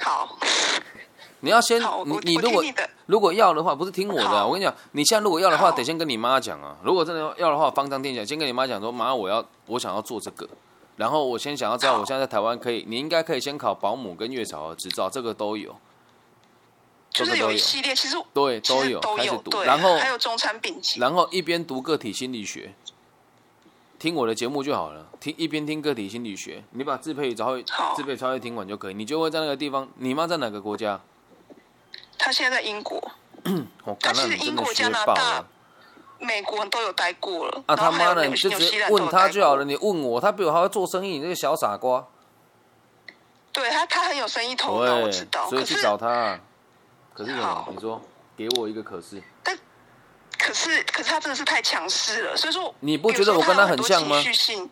[0.00, 0.38] 好，
[1.40, 2.72] 你要先你你如果你，
[3.06, 6.76] 如果要的话，不是听我的啊、我跟你讲，你现在如果要的话，得先跟你妈讲啊。
[6.84, 10.48] 如果真的要的话，方丈店讲，先跟你妈讲说，妈，我要我想要做这个，
[10.96, 15.76] 然后我先想要知道，我现在在台湾可以，你应该可以先考保姆跟月嫂的执照，这个都有，
[17.10, 18.98] 就是有一系列，其实对，都有。
[19.00, 22.74] 开始都有，读，然后还有中餐丙级，然后一边读个体心理学，
[23.98, 27.94] 听我的节目就好了，听一边听个体心理学，你把自配超会好。
[27.94, 29.88] 自配超会听完就可以，你就会在那个地方。
[29.96, 31.00] 你妈在哪个国家？
[32.18, 32.96] 她现在在英国、
[33.84, 35.44] 我他干，那其实英国你真的学加拿大。
[36.18, 37.62] 美国人都有待过了。
[37.66, 39.64] 啊他妈的，纽你就直接问他就好了。。
[39.64, 42.06] 你问我，他比我还会做生意，你这个小傻瓜。
[43.52, 46.38] 对他，他很有生意头脑，我知道。，所以去找他。
[47.14, 47.32] 可是？
[47.32, 48.00] 你说，
[48.36, 49.22] 给我一个可是。
[49.42, 49.56] 但
[50.38, 54.70] 可是可是他真的是太强势了，所以说你不觉得我跟他他很像吗情绪性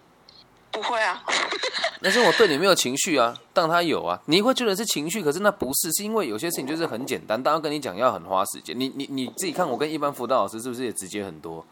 [0.74, 1.22] 不会啊，
[2.02, 4.20] 但是我对你没有情绪啊，但他有啊。
[4.26, 8.78] 你会觉得是情绪，可是那不是，是因为有些事情就是很简单，但要跟你讲要很花时间。
[8.78, 11.64] 你你你自己看，我跟一般辅导老师是不是也直接很多，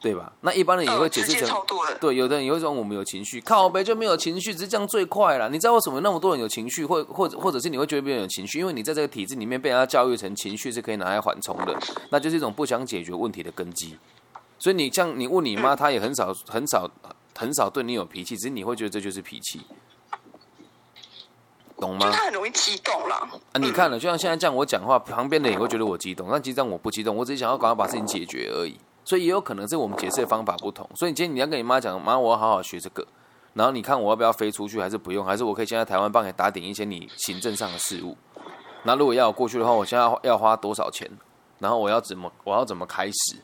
[0.00, 0.32] 对吧？
[0.40, 1.94] 那一般人也会呃直接解释成超多的。
[1.98, 5.48] 对，有的人也会说我们有情绪，靠呗就没有情绪，只是这样最快了。
[5.50, 8.58] 你知道为什么那么多人有情绪，或或者或者是你会觉得别人有情绪？
[8.58, 11.78] 因为你在这个体制里面被人家教育成情绪是可以拿来缓冲的，
[12.10, 13.96] 那就是一种不想解决问题的根基。
[14.58, 16.88] 所以你像你问你妈，她也很少很少
[17.36, 19.60] 很少对你有脾气，只是你会觉得这就是脾气，
[21.78, 22.06] 懂吗？
[22.06, 23.28] 就他很容易激动啦。
[23.52, 28.78] 啊，你看了，就像现在这样我讲话，旁边的也会觉得我激动，但其实这样我不激动，我只是想要赶快把事情解决而已。
[29.04, 30.88] 所以也有可能是我们解释的方法不同。
[30.94, 33.04] 所以今天你要跟你妈讲，妈，我要好好学这个，
[33.54, 38.16] 然后你看我要不要飞出去，还是不用，还是我可以先在台湾帮你打点一些你行政上的事务。
[38.84, 41.10] 那如果要我过去的话，我现在要要花多少钱？
[41.58, 43.36] 然后我要怎么我要怎么开始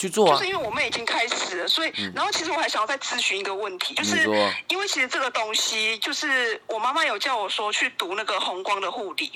[0.00, 0.48] 去做啊就是？
[0.48, 4.24] 因为我们已经开始了，所以，然后其实我还想要再咨询一个问题，就是
[4.68, 9.30] 因为其实这个东西，就是我妈妈有叫我说去读那个红光的护理，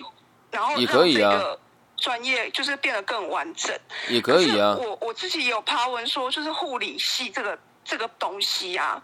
[0.51, 1.61] 然后也可以啊让这个
[1.99, 3.79] 专业就是变得更完整。
[4.09, 9.01] 也可以啊我我自己也有爬文说，就是护理系这个这个东西啊，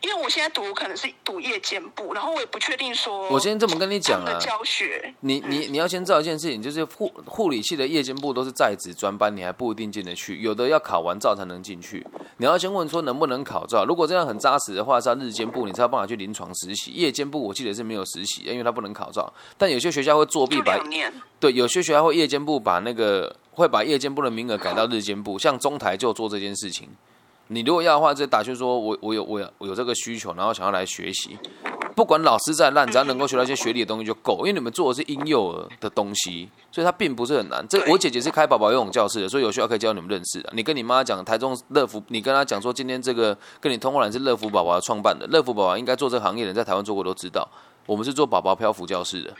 [0.00, 12.06] 因为我现在读可能是读夜间部，然后我也不确定说，我先这么跟你讲啊教学，你你你要先知道一件事情，就是护护理系的夜间部都是在职专班，你还不一定进得去，有的要考完照才能进去。
[12.38, 16.92] 你要先问说能不能考照，如果这样很扎实的话，是要日间部，你才有办法去临床实习。
[16.92, 19.32] 夜间部我记得是没有实习，因为他不能考照。
[19.58, 20.82] 但有些学校会作弊就把。
[21.38, 26.88] 对，有些学校会夜间部把那个会把夜间部的名额改到日间部，像中台就做这件事情。
[27.52, 31.38] 你如果要的话，就打去说我我有我有我有这个需求，然后想要来学习。
[31.94, 37.62] 不管老师再烂，只要能够学到一些学历的东西就够，因为你们做的是婴幼儿的东西，所以它并不是很难。
[37.68, 40.50] 这我姐姐是开宝宝游泳教室的，所以有需要可以教你们认识的。
[40.54, 47.46] 你跟你妈讲，台中乐福，你跟她讲说今天这个跟你通过来是乐福宝宝创办的，乐福宝宝应该做这个行业的人在台湾做过都知道，
[47.84, 49.34] 我们是做宝宝漂浮教室的。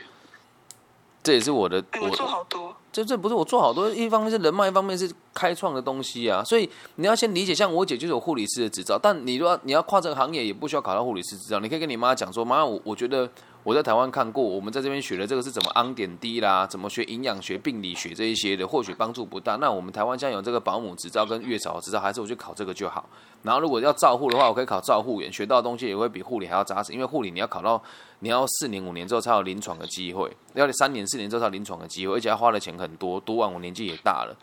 [1.23, 6.43] 这也是我的，我做好多，这这不是我做好多，一方面是人脉，一方面是开创的东西啊。
[6.43, 11.61] 所以你要先理解，像我姐就是有护理师的执照，但你如果你要跨这个行业，也不需要考到护理师执照。
[11.61, 13.29] 你可以跟你妈讲说，妈，我我觉得
[13.63, 19.55] 我在台湾看过，我们在这边学的这个是怎么安点滴啦，怎么学营养学、病理学这一些的，或许帮助不大。
[19.55, 23.05] 那我们台湾现在有这个保姆执照跟月嫂执照，还是我去考这个就好。
[23.43, 27.81] 然后如果要照护的话，我可以考照护员，学到的东西也会比护理还要扎实，因为护理你要考到
[28.23, 34.33] 你要四年五年之后才有临床的机会，要三年四年之后才有临床的机会，而且要花的钱很多，读完我年纪也大了。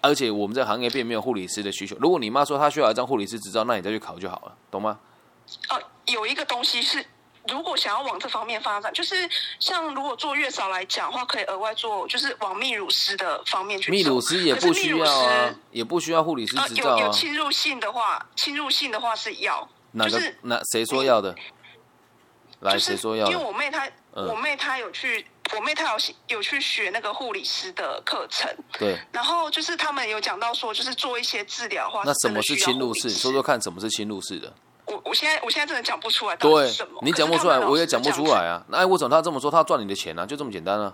[0.00, 1.94] 而且我们这行业并没有护理师的需求。
[2.00, 4.98] 如果你妈说她需要一张护理师执照，那你再去考就好了，懂吗？
[5.68, 7.04] 呃，有一个东西是，
[7.46, 9.28] 如果想要往这方面发展，就是
[9.58, 13.92] 像如果做月嫂来讲的话，可以额外做，就是往泌乳师的方面去。
[13.92, 17.10] 泌乳师也不需要啊，也不需要护理师呃，有有执照啊。
[17.10, 21.36] 侵入性的话，侵入性的话是要，哪个就是哪谁说要的？
[22.60, 23.44] 来，就是谁说要因为？
[23.44, 33.10] 我妹她，嗯我妹她有去，我妹她有有去学那个护理师的课程，对，然后就是他们有讲到说，就是做一些治疗的话，那什么是侵入式？
[33.10, 34.52] 说说看，什么是侵入式的？
[34.86, 38.62] 我我现在我现在真的讲不出来到底什么，你讲不出来，我也讲不出来啊。
[38.68, 39.50] 那为什么他这么说？
[39.50, 40.92] 他赚你的钱啊，就这么简单啊，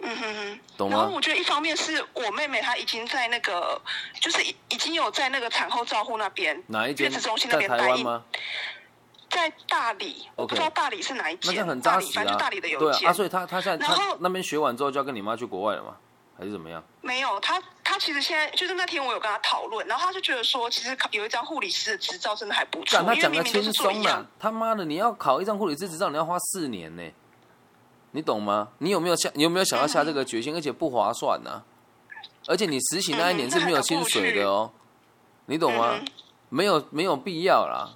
[0.00, 0.60] 嗯哼哼。
[0.78, 0.98] 懂吗？
[0.98, 3.80] 然后我觉得一方面是我妹妹她已经在那个，
[4.20, 8.24] 就是已已经有在那个产后照护那边，哪一间月子中心那在边待一台湾吗？
[9.30, 12.68] 在大理，我不知道大理是哪一间，那很大理扎实啊反正就大理的。
[12.68, 13.00] 有一间。
[13.00, 15.96] 对啊，啊，所以他他现在他那边学完之后就要跟你妈去国外了吗？
[16.38, 16.82] 还是怎么样？
[17.00, 24.26] 没有，他他其实现在就是那天我有跟他讨论，然后他就觉得说，其实考有一张护理师的执照真的还不错因为讲的轻明明都是！
[24.38, 27.02] 他妈的，你要考一张护理师执照，你要花四年呢，
[28.10, 28.68] 你懂吗？
[28.78, 29.30] 你有没有下？
[29.34, 30.54] 你有没有想要下这个决心？
[30.54, 31.62] 而且不划算呐、
[32.46, 34.70] 而且你实习那一年是没有薪水的哦，
[35.46, 35.94] 你懂吗？
[35.98, 36.04] 嗯
[36.48, 37.90] 没有没有必要啦，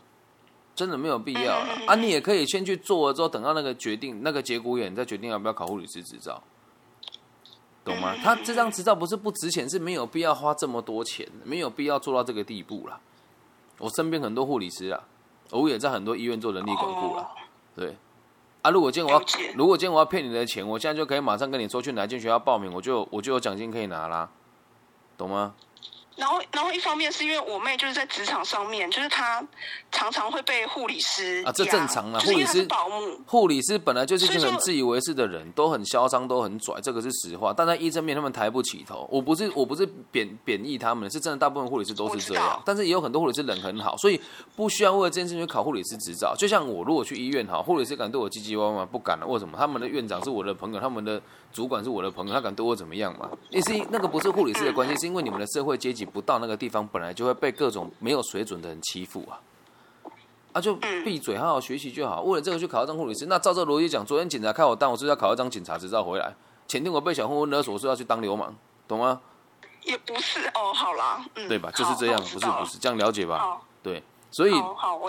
[0.80, 1.94] 真的没有必要啊！
[1.94, 6.42] 你也可以先去做了之后，等到那个决定那个节骨眼，再决定要不要考护理师执照，
[7.84, 8.14] 懂吗？
[8.14, 12.98] 嗯他这张执照不是不值钱，是没有必要花这么多钱，没有必要做到这个地步啦。
[13.76, 15.02] 我身边很多护理师啊，
[15.50, 17.22] 我也在很多医院做人力管顾了。
[17.22, 17.26] 哦
[17.76, 17.94] 对，
[18.62, 24.30] 啊，如果今天我要如果今天我要骗你的钱，我现在就可以马上跟你说去哪间学校报名，我就我就有奖金可以拿啦，
[25.18, 25.54] 懂吗？
[26.20, 29.42] 然后，然后一方面是因为我妹就是在职场上面，就是她
[29.90, 37.54] 常常会被护理师啊这正常啦就是因为她护理师是保姆，护理师本来就是一群很自以为是的人，都很嚣张，都很拽，这个是实话。
[37.56, 39.08] 但在医生面，他们抬不起头。
[39.10, 42.62] 我不是我不是贬贬义他们，是真的，大部分护理师都是这样。
[42.66, 44.20] 但是也有很多护理师人很好，所以
[44.54, 46.34] 不需要为了这件事情去考护理师执照。
[46.36, 48.84] 就像我如果去医院哈，护理师敢对我唧唧歪歪？
[48.84, 49.26] 不敢了。
[49.26, 49.56] 为什么？
[49.56, 51.20] 他们的院长是我的朋友，他们的
[51.52, 53.28] 主管是我的朋友，他敢对我怎么样嘛？
[53.50, 59.40] 你是那个不是护理师的关系，是因为你们的社会阶级不到那个地方，本来就会被各种没有水准的人欺负啊。
[60.52, 62.22] 啊，就闭嘴，好好学习就好。
[62.22, 66.34] 为了这个去考一张护理师，那照这逻辑讲，昨天警察开我单，我是要考一张警察执照回来？
[66.66, 68.54] 前天我被小混混勒索，我是要去当流氓，
[68.88, 69.20] 懂吗？
[69.82, 71.70] 也不是哦，好啦，嗯，对吧？
[71.70, 73.58] 就是这样，不是不是，这样了解吧？
[73.82, 74.52] 对，所以。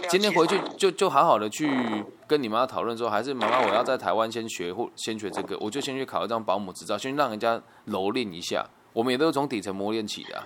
[0.10, 1.70] 今天回去就就好好的去
[2.28, 7.56] 跟你妈讨论说，还是妈妈我要在台湾先学或先学这个，我就先去考一张保姆执照，先让人家
[7.88, 8.66] 蹂躏一下。
[8.94, 10.44] 我们也都是从底层磨练起的啊、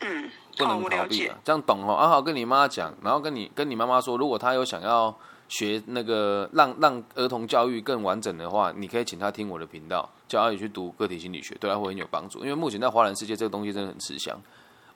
[0.00, 1.38] 嗯，不，能逃避啊。。
[1.42, 5.14] 这样懂哦，好好跟你妈讲，然后跟你跟你妈妈说，如果她有想要
[5.48, 12.40] 学那个让让儿童教育更完整的话，你可以请她听我的频道，叫阿宇去读个体心理学，对她会很有帮助。
[12.40, 14.38] 因为目前在华人世界这个东西真的很吃香，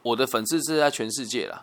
[0.03, 1.63] 我的粉丝是在全世界啦，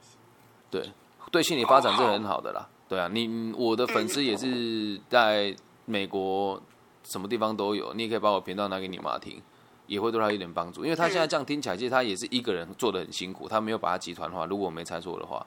[0.70, 0.92] 对，
[1.32, 5.56] 对心理发展是很好的啦，对啊，你我的粉丝也是在
[5.86, 6.62] 美国
[7.04, 9.42] 什么地方都有，你也可以把我频道拿给你妈听。
[9.88, 14.46] 也会对他有点帮助，因为他现在这样听起来，其实他也是一个人做的很辛苦，他没有把他集团化。
[14.46, 15.44] 如果我没猜错的话，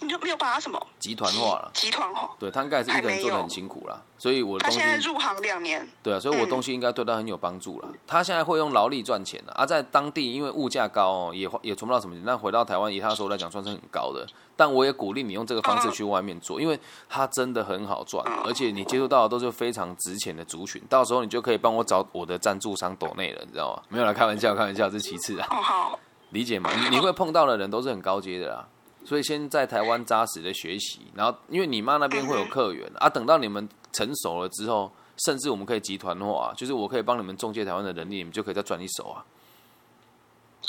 [0.00, 1.70] 你就没有把他什么集团化了。
[1.72, 2.30] 集团化？
[2.38, 7.88] 对他应该也是一个人做的很辛苦啦，所以我的他现在入行两年，对啊，所以我的东西应该对他很有帮助啦。
[8.06, 12.22] 他现在会用劳力赚钱了，啊，在当地因为物价高哦，也也存不到什么钱。
[12.24, 14.26] 那回到台湾，以他的收入来讲，算是很高的。
[14.58, 16.78] 但我也鼓励你用这个方式去外面做，因为
[17.10, 23.82] 它真的很好赚，而且你接触到的都是非常值钱的族群，到时候你就可以帮我找我的赞助商抖内了，你知道吗？
[23.90, 25.46] 没有啦，开玩笑，开玩笑，这是其次啊。
[25.50, 25.98] 哦好，
[26.30, 26.70] 理解吗？
[26.74, 28.66] 你你会碰到的人都是很高阶的啦，
[29.06, 34.90] 所以先在台湾扎实的学习，然后因为你妈那边会有客源啊，等到你们成熟了之后，
[35.24, 39.24] 甚至我们可以集团化、就是我可以帮你们中介台湾的人力，你们就可以再赚一手啊，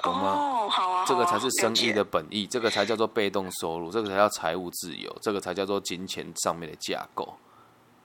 [0.04, 0.34] 懂吗？
[0.34, 1.92] 哦，好啊，这个才是生意。
[1.92, 7.36] 的本意，这个才叫做被动收入，这个才叫财务自由，这个才叫做金钱上面的架构，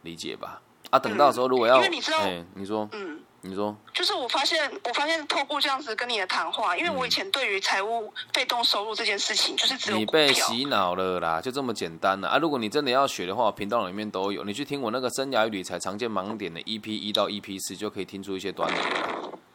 [0.00, 0.62] 理解吧？
[0.90, 10.06] 啊，等到时候如果要，你说，嗯，你说，就是我发现，我发现透过这样子跟你的谈话，因为我以前对于财务被动收入这件事情，就是只有你。
[10.06, 12.38] 被洗脑了啦，就这么简单了啊！
[12.38, 18.76] 如果你真的要学的话，频道里面都有，你去听我那个生涯与理财常见盲点的 EP 一到 EP 四，就可以听出一些端倪。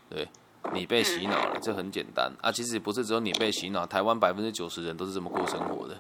[0.10, 0.28] 对，
[0.74, 2.52] 你被洗脑了，这很简单啊！
[2.52, 5.98] 其实不是只有你被洗脑，台湾百分之九十人都是这么过生活的。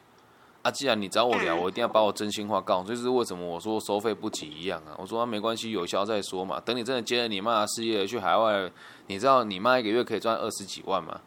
[0.67, 4.91] 啊，既然你找我聊，我一定要把我真心话告诉就是为什么我说收费不急一样啊。
[4.97, 6.59] 我说、啊、没关系，有效再说嘛。
[6.59, 8.69] 等你真的接了你妈的事业去海外，
[9.05, 11.21] 你知道你妈一个月可以赚二十几万吗？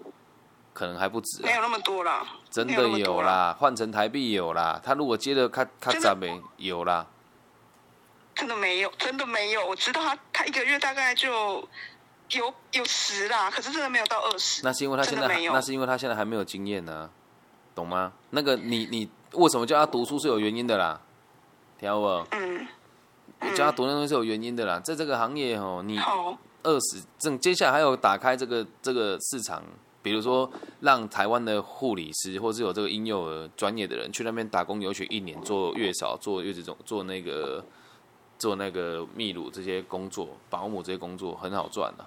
[0.75, 1.53] 可能还不止、啊没。
[1.53, 4.79] 有那么多啦，真的有啦，换成台币有啦。
[4.85, 7.07] 他如果接的卡卡真的赞没有啦，
[8.35, 9.67] 真的没有，真的没有。
[9.67, 11.67] 我知道他他一个月大概就
[12.33, 14.61] 有有十啦，可是真的没有到二十。
[14.63, 17.09] 那是因为他现在没有那是因为他现在还没有经验呢、
[17.75, 18.13] 懂吗？
[18.29, 21.01] 那个你你为什么叫他读书是有原因的啦，
[21.79, 22.07] 听到不？
[22.33, 22.67] 嗯，
[23.55, 29.63] 叫他读那东西是有原因的啦，在这个行业哦，你好，二十正接下来还有打开这个这个市场，
[30.03, 37.65] 比如说让台湾的护理师或是有这个婴幼儿专业的人去那边打工游学一年，做月嫂、做月子中、做那个
[38.39, 42.05] 做那个泌乳这些工作，保姆这些工作很好赚的、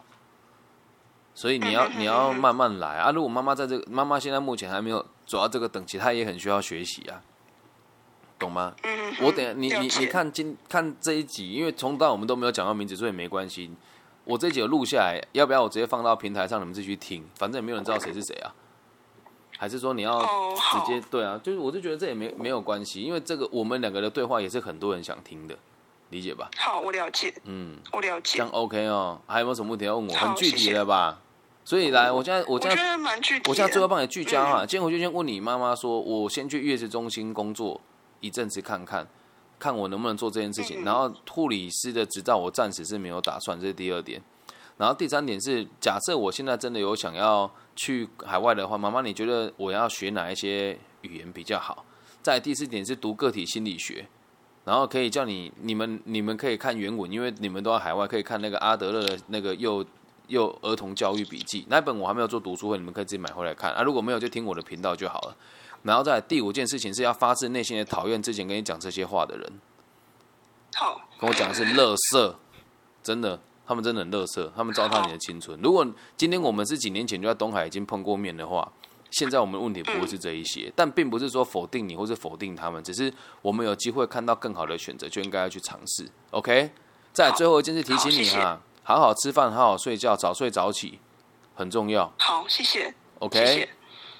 [1.33, 3.11] 所以你要你要慢慢来啊！
[3.11, 7.21] 如果妈妈在这个妈妈现在目前还没有走到这个等级，他也很需要学习啊，
[8.39, 8.75] 懂吗？
[8.83, 13.71] 嗯，我等下你你你看今看这一集，因为从到我们都没有讲到名字，所以没关系。
[14.25, 17.25] 我这一集有录下来，要不要我直接放到平台上，你们自己去听？
[17.35, 18.55] 反正也没有人知道谁是谁啊。
[19.57, 21.39] 还是说你要直接对啊？
[21.43, 25.57] 就是我就觉得这也没没有关系，因为这个我们两个的对话也是很多人想听的，
[26.09, 26.49] 理解吧？
[26.57, 28.49] 好，我了解，嗯，我了解这样。
[28.51, 29.21] OK 哦。
[29.27, 30.13] 还有没有什么问题要问我？
[30.13, 31.19] 很具体谢谢了吧？
[31.65, 32.93] 所以来，我现在我我现在。
[33.45, 37.79] 我现在最后帮你聚焦哈，今天回去先问你妈妈说，我先去月子中心工作
[38.19, 39.07] 一阵子看看，
[39.59, 40.81] 看我能不能做这件事情。
[40.81, 44.21] 嗯然后护理师的执照我暂时是没有打算，这是第二点。
[44.77, 51.85] 然后第三点是，假设我现在真的有想要去海外的话，妈妈你觉得我要学哪一些语言比较好？
[52.21, 54.07] 再第四点是读个体心理学，
[54.65, 59.85] 然后可以叫你你们你们可以看原文，因为你们都在海外，可以看那个阿德勒的那个幼
[60.27, 63.83] 幼儿童教育笔记那一本我还没有做读书会，你们可以自己买回来看啊。
[63.83, 65.35] 如果没有就听我的频道就好了。
[65.83, 69.53] 然后再来第五件事情是要发自内心的讨厌之前跟你讲这些话的人。
[70.75, 72.39] 好，跟我讲的是乐色，
[73.03, 75.59] 真的，他们真的很乐色，他们糟蹋你的青春。
[75.61, 78.71] 如果今天我们是几年前就在东海已经碰过面的话，
[79.11, 80.71] 现在我们问题不会是这一些。
[80.75, 86.09] 但并不是说否定你或是否定他们，只是我们有机会看到更好的选择，就应该要去尝试。
[86.31, 86.71] OK，
[87.11, 90.99] 在最后一件事提醒你哈，好好吃饭，好好睡觉，早睡早起
[91.55, 92.11] 很重要。
[92.19, 92.93] 好，谢谢。
[93.19, 93.69] OK，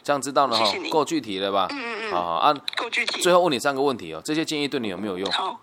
[0.01, 1.67] 这样知道了哈，够具体了吧？
[1.71, 2.11] 嗯嗯嗯。
[2.11, 3.21] 好好啊够具体。
[3.21, 5.29] 最后问你三个问题哦，这些建议对你有没有用？
[5.31, 5.59] 好。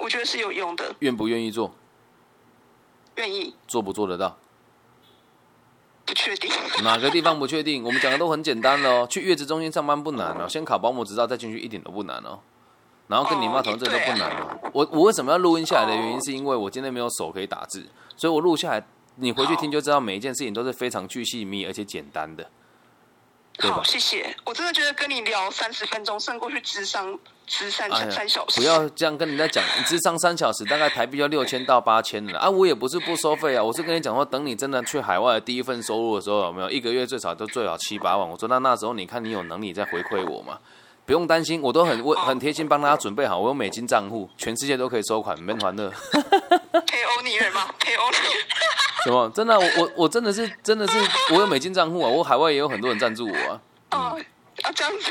[0.00, 0.94] 我觉得是有用的。
[1.00, 1.72] 愿不愿意做？
[3.16, 3.54] 愿意。
[3.66, 4.36] 做不做得到？
[6.04, 6.50] 不确定。
[6.82, 7.84] 哪个地方不确定？
[7.84, 9.06] 我们讲的都很简单的哦。
[9.08, 12.40] 去月子中心上班不难哦，先考保姆执照再进去一点都不难哦。
[13.08, 14.70] 然后跟你妈讨论这都不难哦。
[14.72, 17.84] 我我为什么要录音下来的原因，是因为我今天没有手可以打字，
[18.16, 18.86] 所以我录下来，
[19.16, 22.48] 你回去听就知道每一件事情都是非常巨细密而且简单的。
[23.60, 24.36] 好，谢谢。
[24.44, 27.18] 我真的觉得跟你聊三十分钟胜过去智商。
[27.50, 29.64] 智商三小时，不要这样跟人家讲。
[29.78, 32.50] 你智商三小时，大概台币要六千到八千了啊！
[32.50, 38.28] 我也不是不收费啊，我是跟你讲说，等你真的去海外的第一份收入的时候，有没有一个月最少都最少七八万？
[38.28, 40.58] 我说那那时候你看你有能力再回馈我嘛，
[41.08, 45.90] 不用担心，我都很很贴心帮大家准备好，我有美金账户，全世界都可以收款，闷团乐。
[46.86, 47.66] 陪欧尼人吗？
[47.80, 48.16] 陪欧尼？
[49.04, 49.26] 什么？
[49.34, 49.58] 真的？
[49.58, 50.98] 我我 我真的是真的是
[51.32, 52.10] 我有美金账户啊！
[52.10, 53.60] 我海外也有很多人赞助我啊。
[53.92, 54.20] 哦。
[54.62, 55.10] 啊，这样子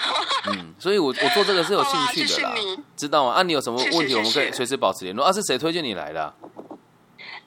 [0.51, 2.53] 嗯，所以，我我做这个是有兴趣的啦，
[2.95, 3.31] 知道吗？
[3.31, 5.25] 啊，你有什么问题，我们可以随时保持联络。
[5.25, 6.31] 啊，是谁推荐你来的？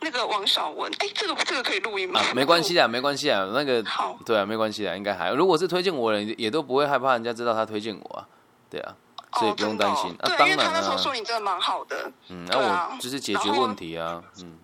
[0.01, 2.21] 那个王少文，哎，这个这个可以录音吗？
[2.35, 5.31] 没关系啊，没关系啊，那个好，对啊，没关系啊，应该还。
[5.35, 8.27] 如果是推荐我的人，也都不会害怕人家知道他推荐我啊，
[8.71, 8.95] 对啊，
[9.35, 10.11] 所以不用担心。
[10.21, 14.59] 啊，当然他那时候说你真的蛮好的，嗯，那我就是解决问题啊，嗯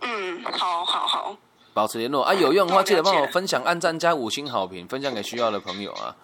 [0.00, 1.36] 嗯，好好好，
[1.74, 6.14] 保持联络啊，有用的话记得帮我分享、按赞加五星好评，分享给需要的朋友啊。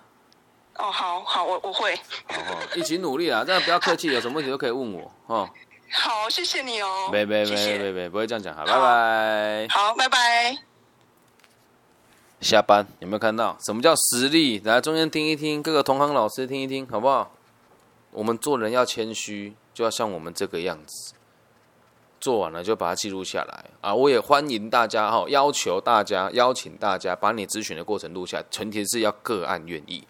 [0.76, 1.92] 哦，好好，我我会。
[2.28, 2.36] 哦，
[2.76, 3.42] 一起努力啊！
[3.44, 5.48] 这样不要客气，有什么问题都可以问我哦。
[5.90, 7.08] 好，谢谢你哦。
[7.10, 9.66] 没没没没没，不会这样讲，好，拜拜。
[9.70, 10.78] 好，拜拜。
[12.41, 13.57] 下班有没有看到？
[13.61, 14.61] 什么叫实力？
[14.61, 17.32] 来中间听一听，各个同行老师听一听，好不好？
[18.12, 21.14] 我们做人要谦虚，就要像我们这个样子。
[22.20, 23.95] 做完了就把它记录下来啊！
[23.95, 30.03] 我也欢迎大家哈，要求大家，邀请大家把你咨询的过程录下，前提是要个案愿意。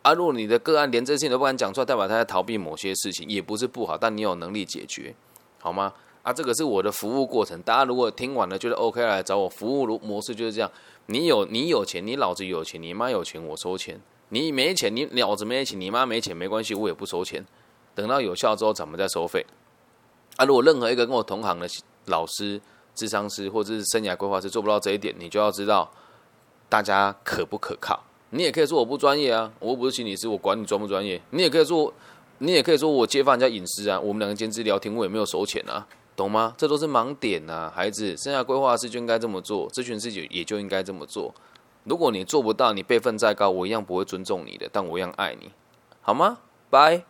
[0.00, 5.14] 啊，如果你的个案连这些事情都不敢讲出来，代表他在逃避某些事情，也不是不好，但你有能力解决，
[5.58, 5.92] 好吗？
[6.22, 7.60] 啊，这个是我的服务过程。
[7.60, 10.70] 大家如果听完了觉得 OK，来找我服务模式就是这样。
[11.10, 14.00] 你有你有钱，你老子有钱，你妈有钱，我收钱。
[14.28, 17.44] 你没钱，你老子没钱，你妈没钱，没关系，我也不收钱。
[17.96, 19.44] 等到有效之后，咱们再收费。
[20.36, 21.68] 啊，如果任何一个跟我同行的
[22.04, 22.60] 老师、
[22.94, 25.90] 智商师或者是生涯规划师做不到这一点，你就要知道
[26.68, 28.00] 大家可不可靠。
[28.30, 31.20] 你也可以说我不专业啊，我又不是心理师，我管你专不专业。
[31.30, 31.92] 你也可以说，
[32.38, 33.98] 你也可以说我揭发人家隐私啊。
[33.98, 35.84] 我们两个兼职聊天，我也没有收钱啊，
[36.20, 36.54] 懂吗？
[36.58, 41.34] 这都是盲点呐，孩子，生下规划师就应该这么做，咨询师就也就应该这么做。
[41.84, 45.50] 如果你做不到，你辈分再高，我一样不会尊重你的，但我一样爱你，
[46.02, 46.38] 好吗？
[46.68, 47.04] 拜。